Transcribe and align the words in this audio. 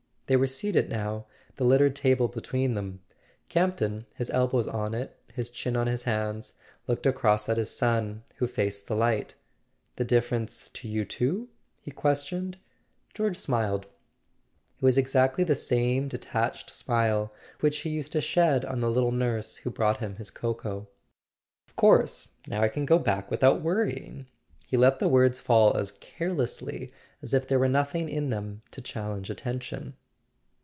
They 0.27 0.37
were 0.37 0.47
seated 0.47 0.87
now, 0.87 1.25
the 1.57 1.65
littered 1.65 1.93
table 1.93 2.29
between 2.29 2.73
them. 2.73 3.01
Campton, 3.49 4.05
his 4.15 4.29
elbows 4.29 4.65
on 4.65 4.93
it, 4.93 5.19
his 5.33 5.49
chin 5.49 5.75
on 5.75 5.87
his 5.87 6.03
hands, 6.03 6.53
looked 6.87 7.05
across 7.05 7.49
at 7.49 7.57
his 7.57 7.69
son, 7.69 8.23
who 8.37 8.47
faced 8.47 8.87
the 8.87 8.95
light. 8.95 9.35
"The 9.97 10.05
difference 10.05 10.69
to 10.69 10.87
you 10.87 11.03
too?" 11.03 11.49
he 11.81 11.91
questioned. 11.91 12.57
George 13.13 13.35
smiled: 13.35 13.83
it 13.87 13.91
was 14.79 14.97
exactly 14.97 15.43
the 15.43 15.53
same 15.53 16.07
detached 16.07 16.69
smile 16.69 17.33
which 17.59 17.79
he 17.79 17.89
used 17.89 18.13
to 18.13 18.21
shed 18.21 18.63
on 18.63 18.79
the 18.79 18.89
little 18.89 19.11
nurse 19.11 19.57
who 19.57 19.69
brought 19.69 19.97
him 19.99 20.15
his 20.15 20.29
cocoa. 20.31 20.87
"Of 21.67 21.75
course. 21.75 22.35
Now 22.47 22.61
I 22.61 22.69
can 22.69 22.85
go 22.85 22.99
back 22.99 23.29
without 23.29 23.61
worrying." 23.61 24.27
He 24.65 24.77
let 24.77 24.99
the 24.99 25.09
words 25.09 25.39
fall 25.39 25.75
as 25.75 25.91
carelessly 25.91 26.93
as 27.21 27.33
if 27.33 27.49
there 27.49 27.59
were 27.59 27.67
noth¬ 27.67 27.93
ing 27.95 28.07
in 28.07 28.29
them 28.29 28.61
to 28.71 28.79
challenge 28.79 29.29
attention. 29.29 29.97